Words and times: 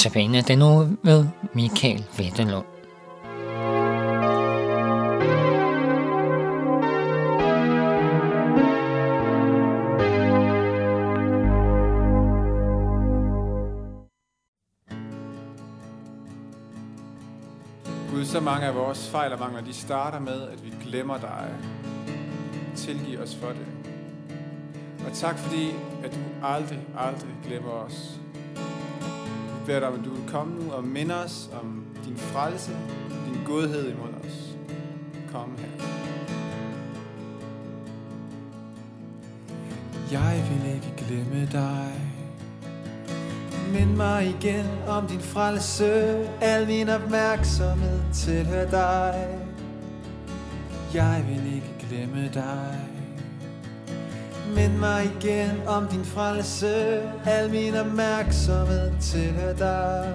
Notabene 0.00 0.42
den 0.42 0.58
nu 0.58 0.96
med 1.02 1.26
Michael 1.54 2.04
Vettelund. 2.18 2.64
Gud, 18.10 18.24
så 18.24 18.40
mange 18.40 18.66
af 18.66 18.74
vores 18.74 19.08
fejl 19.08 19.32
og 19.32 19.38
mangler, 19.38 19.60
de 19.60 19.72
starter 19.72 20.18
med, 20.18 20.42
at 20.48 20.64
vi 20.64 20.72
glemmer 20.82 21.18
dig. 21.18 21.48
Tilgiv 22.76 23.20
os 23.20 23.36
for 23.36 23.48
det. 23.48 23.66
Og 25.06 25.12
tak 25.12 25.38
fordi, 25.38 25.70
at 26.04 26.14
du 26.14 26.46
aldrig, 26.46 26.78
aldrig 26.96 27.30
glemmer 27.44 27.70
os. 27.70 28.19
Beder 29.70 29.80
dig 29.80 29.88
om, 29.88 29.94
at 29.98 30.04
du 30.04 30.10
vil 30.10 30.28
komme 30.28 30.64
nu 30.64 30.72
og 30.72 30.84
minde 30.84 31.14
os 31.14 31.50
om 31.62 31.84
din 32.04 32.16
frelse, 32.16 32.76
din 33.26 33.44
godhed 33.44 33.88
imod 33.88 34.08
os. 34.08 34.56
Kom 35.32 35.56
her. 35.58 35.84
Jeg 40.10 40.44
vil 40.50 40.74
ikke 40.74 40.94
glemme 40.98 41.48
dig. 41.52 41.92
Mind 43.72 43.96
mig 43.96 44.26
igen 44.40 44.66
om 44.88 45.06
din 45.06 45.20
frelse 45.20 46.26
Al 46.40 46.66
min 46.66 46.88
opmærksomhed 46.88 48.00
tilhører 48.12 48.70
dig 48.70 49.28
Jeg 50.94 51.24
vil 51.28 51.54
ikke 51.54 51.74
glemme 51.88 52.30
dig 52.34 52.89
Mind 54.54 54.78
mig 54.78 55.10
igen 55.20 55.62
om 55.66 55.86
din 55.86 56.04
frelse. 56.04 57.02
Al 57.26 57.50
min 57.50 57.74
opmærksomhed 57.74 58.92
tilhører 59.00 59.56
dig. 59.56 60.14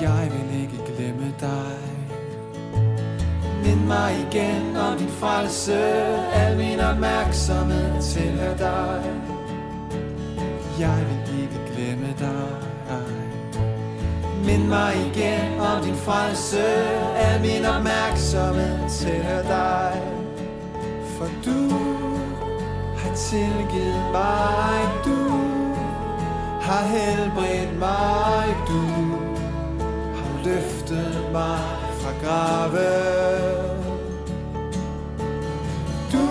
Jeg 0.00 0.30
vil 0.32 0.62
ikke 0.62 0.92
glemme 0.96 1.34
dig. 1.40 1.78
Mind 3.64 3.86
mig 3.86 4.12
igen 4.30 4.76
om 4.76 4.98
din 4.98 5.08
frelse. 5.08 5.78
Al 6.32 6.56
min 6.56 6.80
opmærksomhed 6.80 8.02
tilhører 8.02 8.56
dig. 8.56 9.02
Jeg 10.80 10.96
vil 11.08 11.19
ikke 11.80 11.96
glemme 11.96 12.14
dig. 12.18 12.68
Mind 14.44 14.68
mig 14.68 14.94
igen 15.14 15.60
om 15.60 15.84
din 15.84 15.94
frelse 15.94 16.64
Al 17.16 17.40
min 17.40 17.64
opmærksomhed 17.64 18.90
tilhører 18.90 19.42
dig. 19.42 20.02
For 21.18 21.28
du 21.44 21.74
har 22.96 23.14
tilgivet 23.14 24.10
mig 24.12 24.80
Du 25.04 25.30
har 26.60 26.84
helbredt 26.84 27.78
mig 27.78 28.56
Du 28.68 28.82
har 30.16 30.44
løftet 30.44 31.28
mig 31.32 31.60
fra 32.00 32.10
graven. 32.22 33.80
Du 36.12 36.26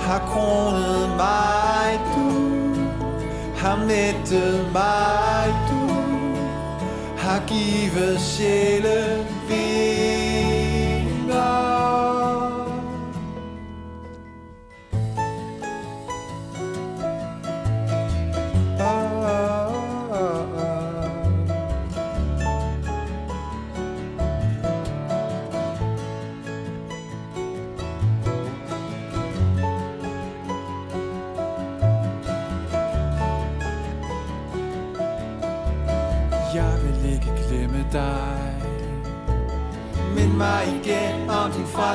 har 0.00 0.18
kronet 0.18 1.16
mig 1.16 1.55
har 3.66 3.76
mættet 3.76 4.72
mig 4.72 5.54
Du 5.70 5.94
har 7.18 7.42
givet 7.46 8.20
sjælen. 8.20 9.35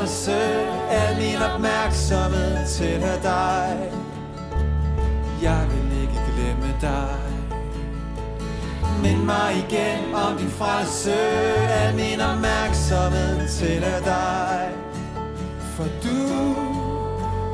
Frelse 0.01 0.41
Al 0.89 1.17
min 1.17 1.41
opmærksomhed 1.53 2.67
tilhører 2.67 3.21
dig. 3.21 3.91
Jeg 5.41 5.67
vil 5.69 6.01
ikke 6.01 6.19
glemme 6.35 6.75
dig. 6.81 7.19
Mind 9.01 9.23
mig 9.23 9.65
igen 9.69 10.15
om 10.15 10.37
din 10.37 10.49
frelse 10.49 11.13
Al 11.69 11.95
min 11.95 12.21
opmærksomhed 12.21 13.49
tilhører 13.49 14.03
dig. 14.03 14.69
For 15.75 15.83
du 16.03 16.55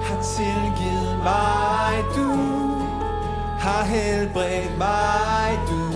har 0.04 0.22
tilgivet 0.36 1.18
mig 1.24 2.04
Du 2.16 2.32
har 3.60 3.84
helbredt 3.84 4.78
mig 4.78 5.60
Du 5.70 5.92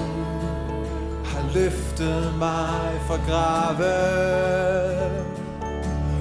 har 1.25 1.53
løftet 1.53 2.34
mig 2.40 3.01
fra 3.07 3.17
graven. 3.28 5.31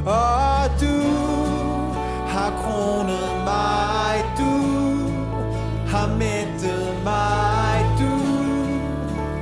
Og 0.06 0.71
du 0.81 1.00
har 2.33 2.50
kronet 2.62 3.31
mig. 3.44 4.25
Du 4.38 4.55
har 5.93 6.06
mættet 6.06 6.94
mig. 7.05 7.87
Du 8.00 8.15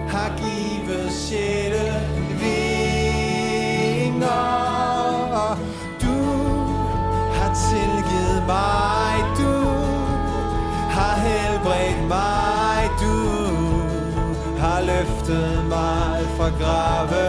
har 0.09 0.31
givet 0.43 1.13
sjælen 1.13 2.03
vinger. 2.41 3.19
Du 6.03 6.17
har 7.39 7.51
tilgivet 7.71 8.43
mig. 8.47 9.15
Du 9.39 9.55
har 10.97 11.15
helbredt 11.27 12.09
mig. 12.09 12.91
Du 13.01 13.17
har 14.61 14.81
løftet 14.81 15.65
mig 15.69 16.19
fra 16.37 16.49
graven 16.61 17.28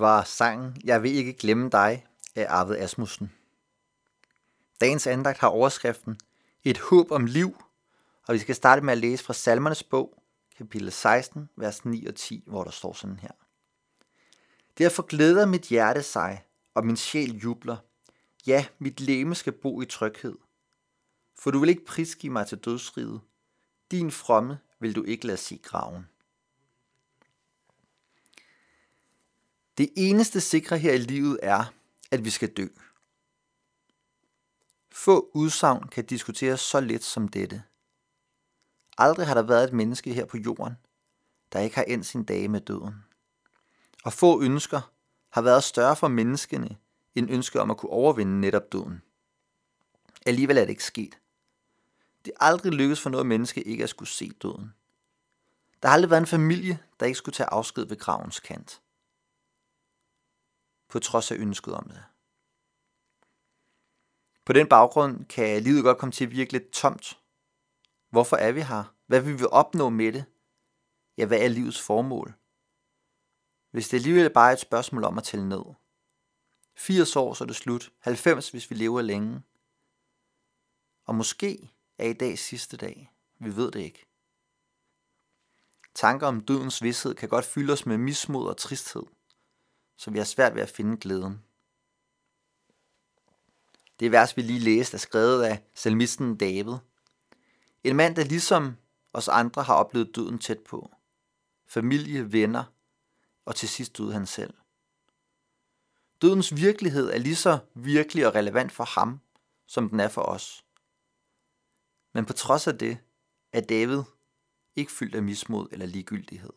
Det 0.00 0.06
var 0.06 0.24
sangen 0.24 0.76
Jeg 0.84 1.02
vil 1.02 1.14
ikke 1.14 1.32
glemme 1.32 1.70
dig 1.70 2.06
af 2.34 2.46
Arvid 2.48 2.76
Asmussen. 2.76 3.32
Dagens 4.80 5.06
andagt 5.06 5.38
har 5.38 5.48
overskriften 5.48 6.18
Et 6.64 6.78
håb 6.78 7.10
om 7.10 7.26
liv, 7.26 7.62
og 8.26 8.34
vi 8.34 8.38
skal 8.38 8.54
starte 8.54 8.82
med 8.82 8.92
at 8.92 8.98
læse 8.98 9.24
fra 9.24 9.32
Salmernes 9.32 9.82
bog, 9.82 10.22
kapitel 10.58 10.92
16, 10.92 11.48
vers 11.56 11.84
9 11.84 12.06
og 12.06 12.14
10, 12.14 12.44
hvor 12.46 12.64
der 12.64 12.70
står 12.70 12.92
sådan 12.92 13.18
her. 13.18 13.30
Derfor 14.78 15.02
glæder 15.02 15.46
mit 15.46 15.62
hjerte 15.62 16.02
sig, 16.02 16.44
og 16.74 16.86
min 16.86 16.96
sjæl 16.96 17.36
jubler. 17.36 17.76
Ja, 18.46 18.66
mit 18.78 19.00
leme 19.00 19.34
skal 19.34 19.52
bo 19.52 19.80
i 19.80 19.86
tryghed. 19.86 20.36
For 21.38 21.50
du 21.50 21.58
vil 21.58 21.68
ikke 21.68 21.84
prisgive 21.84 22.32
mig 22.32 22.46
til 22.46 22.58
dødsriget. 22.58 23.20
Din 23.90 24.10
fromme 24.10 24.58
vil 24.78 24.96
du 24.96 25.02
ikke 25.02 25.26
lade 25.26 25.38
sig 25.38 25.60
graven. 25.62 26.09
Det 29.80 29.90
eneste 29.96 30.40
sikre 30.40 30.78
her 30.78 30.92
i 30.92 30.98
livet 30.98 31.38
er, 31.42 31.64
at 32.10 32.24
vi 32.24 32.30
skal 32.30 32.48
dø. 32.48 32.66
Få 34.92 35.30
udsagn 35.34 35.88
kan 35.88 36.06
diskuteres 36.06 36.60
så 36.60 36.80
let 36.80 37.04
som 37.04 37.28
dette. 37.28 37.62
Aldrig 38.98 39.26
har 39.26 39.34
der 39.34 39.42
været 39.42 39.64
et 39.64 39.72
menneske 39.72 40.14
her 40.14 40.24
på 40.24 40.36
jorden, 40.36 40.76
der 41.52 41.60
ikke 41.60 41.76
har 41.76 41.82
endt 41.82 42.06
sin 42.06 42.24
dage 42.24 42.48
med 42.48 42.60
døden. 42.60 42.94
Og 44.04 44.12
få 44.12 44.42
ønsker 44.42 44.92
har 45.30 45.42
været 45.42 45.64
større 45.64 45.96
for 45.96 46.08
menneskene 46.08 46.76
end 47.14 47.30
ønsket 47.30 47.60
om 47.60 47.70
at 47.70 47.76
kunne 47.76 47.90
overvinde 47.90 48.40
netop 48.40 48.72
døden. 48.72 49.02
Alligevel 50.26 50.56
er 50.56 50.62
det 50.62 50.70
ikke 50.70 50.84
sket. 50.84 51.18
Det 52.24 52.32
er 52.40 52.44
aldrig 52.44 52.72
lykkedes 52.72 53.00
for 53.00 53.10
noget 53.10 53.26
menneske 53.26 53.62
ikke 53.62 53.84
at 53.84 53.90
skulle 53.90 54.08
se 54.08 54.30
døden. 54.42 54.74
Der 55.82 55.88
har 55.88 55.94
aldrig 55.94 56.10
været 56.10 56.20
en 56.20 56.26
familie, 56.26 56.78
der 57.00 57.06
ikke 57.06 57.18
skulle 57.18 57.34
tage 57.34 57.50
afsked 57.50 57.84
ved 57.84 57.98
gravens 57.98 58.40
kant. 58.40 58.80
På 60.90 60.98
trods 60.98 61.30
af 61.30 61.36
ønsket 61.36 61.74
om 61.74 61.88
det. 61.88 62.04
På 64.44 64.52
den 64.52 64.68
baggrund 64.68 65.24
kan 65.24 65.62
livet 65.62 65.82
godt 65.82 65.98
komme 65.98 66.12
til 66.12 66.24
at 66.24 66.30
virke 66.30 66.52
lidt 66.52 66.70
tomt. 66.70 67.18
Hvorfor 68.10 68.36
er 68.36 68.52
vi 68.52 68.60
her? 68.60 68.94
Hvad 69.06 69.20
vil 69.20 69.38
vi 69.38 69.44
opnå 69.50 69.88
med 69.88 70.12
det? 70.12 70.24
Ja, 71.18 71.26
hvad 71.26 71.40
er 71.40 71.48
livets 71.48 71.80
formål? 71.80 72.34
Hvis 73.70 73.88
det 73.88 73.96
alligevel 73.96 74.30
bare 74.30 74.48
er 74.48 74.52
et 74.52 74.60
spørgsmål 74.60 75.04
om 75.04 75.18
at 75.18 75.24
tælle 75.24 75.48
ned. 75.48 75.62
80 76.76 77.16
år, 77.16 77.34
så 77.34 77.44
er 77.44 77.46
det 77.46 77.56
slut. 77.56 77.92
90, 78.00 78.50
hvis 78.50 78.70
vi 78.70 78.76
lever 78.76 79.02
længe. 79.02 79.42
Og 81.06 81.14
måske 81.14 81.72
er 81.98 82.06
i 82.06 82.12
dag 82.12 82.38
sidste 82.38 82.76
dag. 82.76 83.12
Vi 83.38 83.56
ved 83.56 83.70
det 83.70 83.80
ikke. 83.80 84.06
Tanker 85.94 86.26
om 86.26 86.40
dødens 86.40 86.82
vidshed 86.82 87.14
kan 87.14 87.28
godt 87.28 87.44
fylde 87.44 87.72
os 87.72 87.86
med 87.86 87.98
mismod 87.98 88.48
og 88.48 88.56
tristhed, 88.56 89.02
så 90.00 90.10
vi 90.10 90.18
har 90.18 90.24
svært 90.24 90.54
ved 90.54 90.62
at 90.62 90.70
finde 90.70 90.96
glæden. 90.96 91.44
Det 94.00 94.12
vers, 94.12 94.36
vi 94.36 94.42
lige 94.42 94.58
læste, 94.58 94.94
er 94.94 94.98
skrevet 94.98 95.42
af 95.42 95.62
salmisten 95.74 96.36
David. 96.36 96.74
En 97.84 97.96
mand, 97.96 98.16
der 98.16 98.24
ligesom 98.24 98.76
os 99.12 99.28
andre 99.28 99.62
har 99.62 99.74
oplevet 99.74 100.16
døden 100.16 100.38
tæt 100.38 100.60
på. 100.60 100.90
Familie, 101.66 102.32
venner, 102.32 102.64
og 103.44 103.56
til 103.56 103.68
sidst 103.68 103.98
døde 103.98 104.12
han 104.12 104.26
selv. 104.26 104.54
Dødens 106.22 106.56
virkelighed 106.56 107.10
er 107.10 107.18
lige 107.18 107.36
så 107.36 107.58
virkelig 107.74 108.26
og 108.26 108.34
relevant 108.34 108.72
for 108.72 108.84
ham, 108.84 109.20
som 109.66 109.88
den 109.88 110.00
er 110.00 110.08
for 110.08 110.22
os. 110.22 110.64
Men 112.14 112.26
på 112.26 112.32
trods 112.32 112.66
af 112.66 112.78
det, 112.78 112.98
er 113.52 113.60
David 113.60 114.02
ikke 114.76 114.92
fyldt 114.92 115.14
af 115.14 115.22
mismod 115.22 115.68
eller 115.72 115.86
ligegyldighed. 115.86 116.52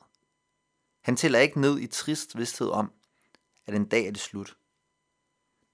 Han 1.01 1.16
tæller 1.16 1.39
ikke 1.39 1.62
ned 1.62 1.80
i 1.80 1.88
trist 1.88 2.38
vidsthed 2.38 2.69
om, 2.69 2.92
at 3.65 3.75
en 3.75 3.89
dag 3.89 4.07
er 4.07 4.12
det 4.12 4.21
slut. 4.21 4.57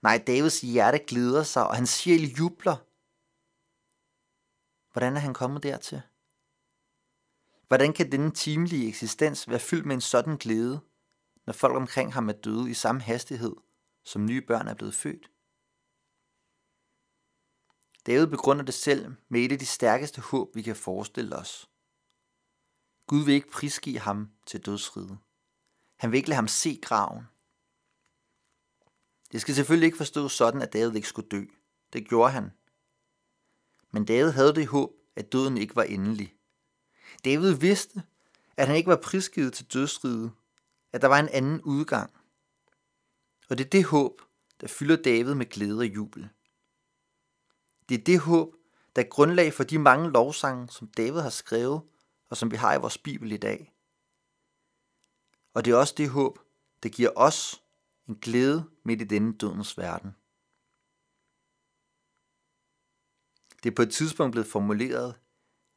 Nej, 0.02 0.24
Davids 0.28 0.62
hjerte 0.62 1.00
glæder 1.08 1.44
sig, 1.44 1.68
og 1.68 1.76
hans 1.76 1.90
sjæl 1.90 2.36
jubler. 2.40 2.78
Hvordan 4.92 5.16
er 5.16 5.20
han 5.20 5.34
kommet 5.34 5.64
dertil? 5.64 6.02
Hvordan 7.68 7.94
kan 7.94 8.12
denne 8.12 8.32
timelige 8.32 8.88
eksistens 8.88 9.50
være 9.50 9.60
fyldt 9.60 9.86
med 9.86 9.96
en 9.96 10.02
sådan 10.02 10.38
glæde, 10.38 10.82
når 11.46 11.54
folk 11.54 11.76
omkring 11.76 12.14
ham 12.14 12.30
er 12.30 12.34
døde 12.34 12.70
i 12.70 12.74
samme 12.74 13.02
hastighed, 13.02 13.56
som 14.04 14.26
nye 14.26 14.42
børn 14.42 14.68
er 14.68 14.74
blevet 14.74 14.96
født? 14.96 15.32
David 18.06 18.28
begrunder 18.28 18.66
det 18.66 18.74
selv 18.74 19.16
med 19.30 19.42
et 19.42 19.52
af 19.52 19.60
de 19.60 19.66
stærkeste 19.66 20.22
håb, 20.22 20.56
vi 20.56 20.62
kan 20.62 20.76
forestille 20.76 21.36
os. 21.36 21.70
Gud 23.08 23.26
vil 23.26 23.34
ikke 23.34 23.52
prisgive 23.52 24.00
ham 24.00 24.32
til 24.46 24.66
dødsriget. 24.66 25.18
Han 26.00 26.12
vil 26.12 26.18
ikke 26.18 26.30
lade 26.30 26.36
ham 26.36 26.48
se 26.48 26.80
graven. 26.82 27.24
Det 29.32 29.42
skal 29.42 29.56
selvfølgelig 29.56 29.86
ikke 29.86 29.98
forstås 29.98 30.34
sådan, 30.34 30.62
at 30.62 30.74
David 30.74 30.96
ikke 30.96 31.08
skulle 31.08 31.30
dø. 31.30 31.44
Det 31.94 32.08
gjorde 32.08 32.32
han. 32.32 32.52
Men 33.92 34.06
David 34.06 34.32
havde 34.32 34.56
det 34.56 34.68
håb, 34.68 34.92
at 35.16 35.32
døden 35.32 35.58
ikke 35.58 35.76
var 35.76 35.84
endelig. 35.84 36.36
David 37.26 37.52
vidste, 37.52 38.04
at 38.58 38.68
han 38.68 38.76
ikke 38.76 38.90
var 38.90 39.02
prisgivet 39.04 39.54
til 39.54 39.74
dødsriget, 39.74 40.32
at 40.94 41.02
der 41.02 41.08
var 41.08 41.20
en 41.20 41.30
anden 41.30 41.62
udgang. 41.62 42.14
Og 43.50 43.58
det 43.58 43.66
er 43.66 43.70
det 43.70 43.86
håb, 43.86 44.22
der 44.62 44.68
fylder 44.68 44.96
David 44.96 45.34
med 45.34 45.46
glæde 45.46 45.80
og 45.80 45.86
jubel. 45.86 46.30
Det 47.90 48.00
er 48.00 48.04
det 48.04 48.20
håb, 48.20 48.56
der 48.96 49.02
er 49.02 49.08
grundlag 49.08 49.54
for 49.54 49.64
de 49.64 49.80
mange 49.80 50.10
lovsange, 50.10 50.70
som 50.70 50.88
David 50.88 51.20
har 51.20 51.30
skrevet, 51.30 51.82
og 52.30 52.38
som 52.38 52.52
vi 52.52 52.56
har 52.56 52.76
i 52.76 52.80
vores 52.80 52.98
Bibel 52.98 53.32
i 53.32 53.38
dag. 53.38 53.74
Og 55.54 55.66
det 55.66 55.72
er 55.72 55.78
også 55.78 55.94
det 55.98 56.10
håb, 56.10 56.40
der 56.84 56.90
giver 56.90 57.10
os 57.16 57.64
en 58.10 58.16
glæde 58.16 58.70
midt 58.84 59.02
i 59.02 59.04
denne 59.04 59.34
dødens 59.34 59.78
verden. 59.78 60.16
Det 63.64 63.72
er 63.72 63.76
på 63.76 63.82
et 63.82 63.94
tidspunkt 63.94 64.32
blevet 64.32 64.48
formuleret, 64.48 65.16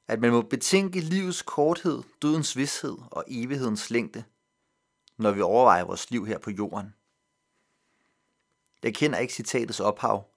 at 0.09 0.21
man 0.21 0.31
må 0.31 0.43
betænke 0.43 1.01
livets 1.01 1.43
korthed, 1.43 2.03
dødens 2.23 2.57
vidshed 2.57 2.97
og 3.11 3.25
evighedens 3.29 3.91
længde, 3.91 4.25
når 5.17 5.33
vi 5.33 5.41
overvejer 5.41 5.85
vores 5.85 6.11
liv 6.11 6.27
her 6.27 6.39
på 6.39 6.51
jorden. 6.51 6.95
Jeg 8.83 8.95
kender 8.95 9.19
ikke 9.19 9.35
citatets 9.35 9.81
ophav, 9.81 10.31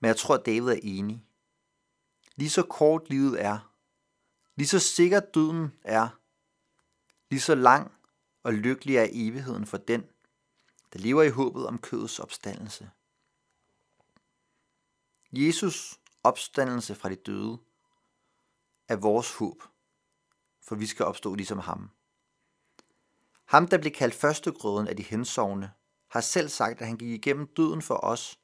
men 0.00 0.08
jeg 0.08 0.16
tror, 0.16 0.34
at 0.34 0.46
David 0.46 0.68
er 0.68 0.80
enig. 0.82 1.26
Lige 2.36 2.50
så 2.50 2.62
kort 2.62 3.10
livet 3.10 3.44
er, 3.44 3.72
lige 4.56 4.68
så 4.68 4.78
sikker 4.78 5.20
døden 5.20 5.72
er, 5.82 6.08
lige 7.30 7.40
så 7.40 7.54
lang 7.54 7.92
og 8.42 8.52
lykkelig 8.52 8.96
er 8.96 9.06
evigheden 9.12 9.66
for 9.66 9.76
den, 9.76 10.04
der 10.92 10.98
lever 10.98 11.22
i 11.22 11.30
håbet 11.30 11.66
om 11.66 11.78
kødets 11.78 12.18
opstandelse. 12.18 12.90
Jesus 15.32 16.00
opstandelse 16.22 16.94
fra 16.94 17.08
de 17.08 17.14
døde 17.14 17.58
er 18.88 18.96
vores 18.96 19.34
håb, 19.34 19.62
for 20.60 20.74
vi 20.74 20.86
skal 20.86 21.06
opstå 21.06 21.34
ligesom 21.34 21.58
ham. 21.58 21.90
Ham, 23.44 23.68
der 23.68 23.78
blev 23.78 23.92
kaldt 23.92 24.14
førstegrøden 24.14 24.88
af 24.88 24.96
de 24.96 25.02
hensovne, 25.02 25.72
har 26.08 26.20
selv 26.20 26.48
sagt, 26.48 26.80
at 26.80 26.86
han 26.86 26.96
gik 26.96 27.08
igennem 27.08 27.46
døden 27.46 27.82
for 27.82 28.04
os, 28.04 28.38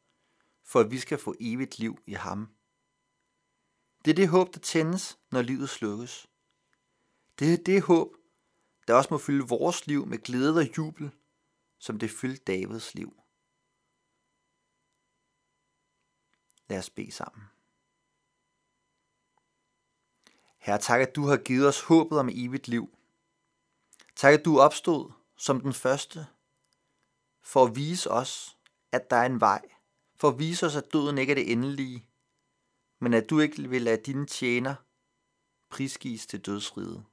for 0.65 0.81
at 0.81 0.91
vi 0.91 0.99
skal 0.99 1.19
få 1.19 1.35
evigt 1.41 1.79
liv 1.79 1.99
i 2.07 2.13
ham. 2.13 2.49
Det 4.05 4.11
er 4.11 4.15
det 4.15 4.29
håb, 4.29 4.55
der 4.55 4.61
tændes, 4.61 5.19
når 5.31 5.43
livet 5.43 5.69
slukkes. 5.69 6.27
Det 7.39 7.53
er 7.53 7.57
det 7.57 7.83
håb, 7.83 8.17
der 8.89 8.95
også 8.95 9.09
må 9.11 9.19
fylde 9.19 9.49
vores 9.49 9.87
liv 9.87 10.07
med 10.07 10.19
glæde 10.19 10.59
og 10.59 10.77
jubel, 10.79 11.11
som 11.79 11.99
det 11.99 12.11
fyldte 12.11 12.45
Davids 12.45 12.95
liv. 12.95 13.23
Lad 16.69 16.79
os 16.79 16.91
bede 16.91 17.13
sammen. 17.13 17.43
Herre, 20.59 20.79
tak 20.79 21.01
at 21.01 21.17
du 21.17 21.27
har 21.27 21.37
givet 21.37 21.69
os 21.69 21.81
håbet 21.81 22.19
om 22.19 22.29
evigt 22.33 22.69
liv. 22.69 22.99
Tak 24.17 24.35
at 24.35 24.45
du 24.45 24.61
opstod 24.61 25.13
som 25.37 25.61
den 25.61 25.73
første, 25.73 26.27
for 27.43 27.65
at 27.65 27.77
vise 27.77 28.11
os, 28.11 28.59
at 28.93 29.11
der 29.11 29.17
er 29.17 29.27
en 29.27 29.41
vej, 29.41 29.63
for 30.17 30.29
at 30.29 30.39
vise 30.39 30.67
os, 30.67 30.77
at 30.77 30.93
døden 30.93 31.19
ikke 31.19 31.31
er 31.31 31.35
det 31.35 31.53
endelige, 31.53 32.09
men 32.99 33.15
at 33.15 33.31
du 33.31 33.41
ikke 33.41 33.69
vil 33.69 33.83
lade 33.83 34.03
dine 34.03 34.27
tjener 34.27 34.75
prisgives 35.71 36.27
til 36.27 36.47
dødsriget. 36.47 37.05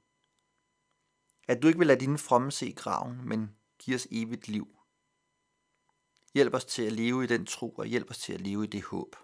At 1.48 1.62
du 1.62 1.66
ikke 1.66 1.78
vil 1.78 1.86
lade 1.86 2.00
dine 2.00 2.18
fromme 2.18 2.52
se 2.52 2.72
graven, 2.72 3.28
men 3.28 3.55
Giv 3.86 3.94
os 3.94 4.06
evigt 4.10 4.48
liv. 4.48 4.68
Hjælp 6.34 6.54
os 6.54 6.64
til 6.64 6.82
at 6.82 6.92
leve 6.92 7.24
i 7.24 7.26
den 7.26 7.46
tro, 7.46 7.70
og 7.70 7.86
hjælp 7.86 8.10
os 8.10 8.18
til 8.18 8.32
at 8.32 8.40
leve 8.40 8.64
i 8.64 8.66
det 8.66 8.82
håb. 8.82 9.16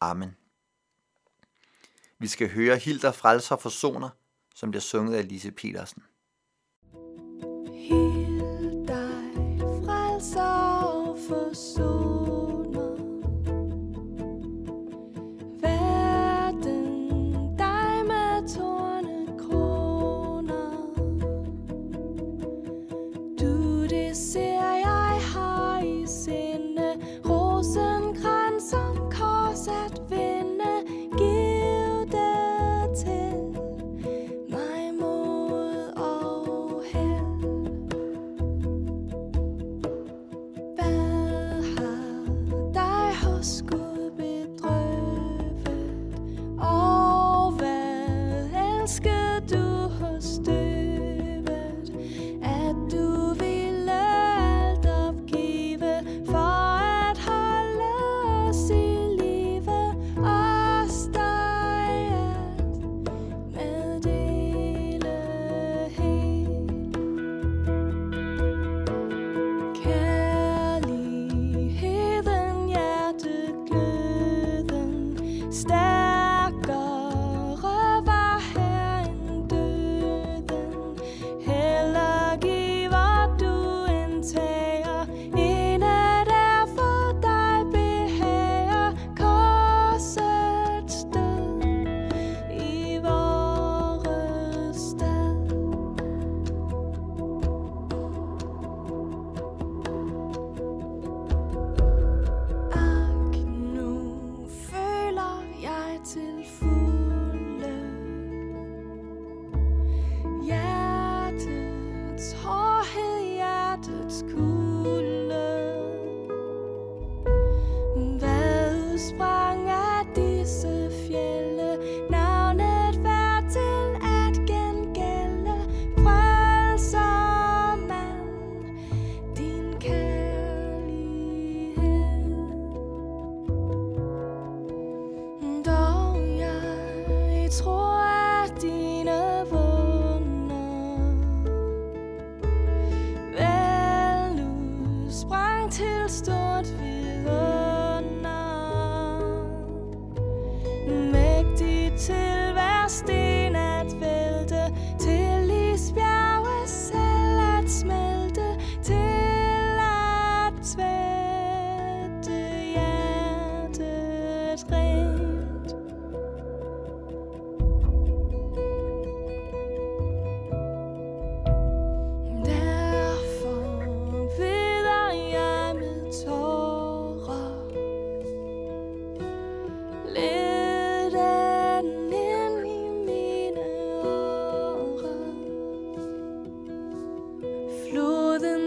Amen. 0.00 0.36
Vi 2.18 2.26
skal 2.26 2.50
høre 2.50 2.78
Hilder 2.78 3.12
Frelser 3.12 3.56
Forsoner, 3.56 4.10
som 4.54 4.70
bliver 4.70 4.80
sunget 4.80 5.14
af 5.14 5.28
Lise 5.28 5.52
Petersen. 5.52 6.02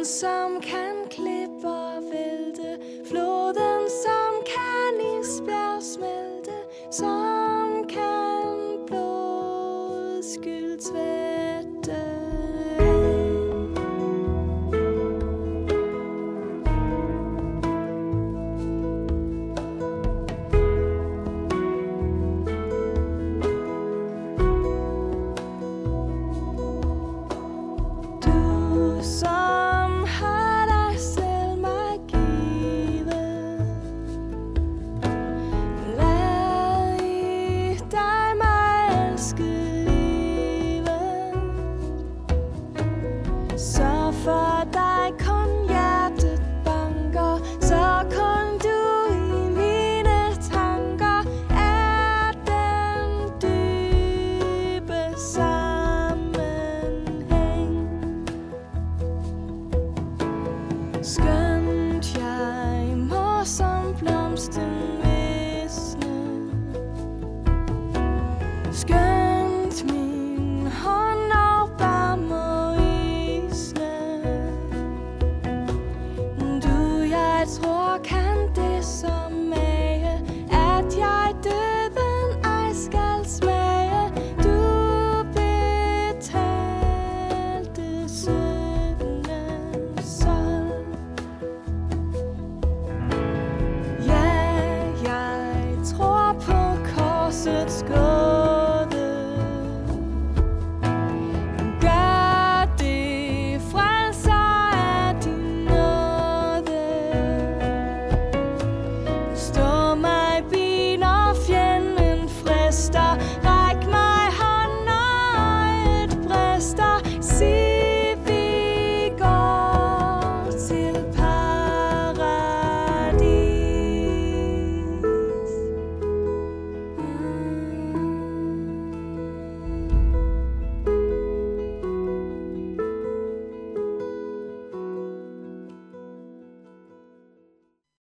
Som 0.06 0.62
kan 0.62 1.05